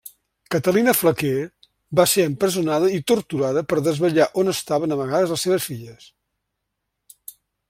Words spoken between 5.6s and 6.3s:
filles.